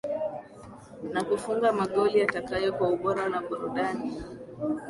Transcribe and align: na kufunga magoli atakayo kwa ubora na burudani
na 1.13 1.21
kufunga 1.27 1.73
magoli 1.79 2.17
atakayo 2.21 2.69
kwa 2.77 2.87
ubora 2.95 3.23
na 3.31 3.39
burudani 3.45 4.09